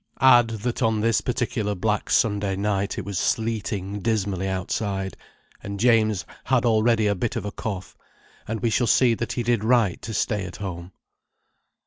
[0.19, 5.15] Add that on this particular black Sunday night it was sleeting dismally outside,
[5.61, 7.95] and James had already a bit of a cough,
[8.47, 10.91] and we shall see that he did right to stay at home.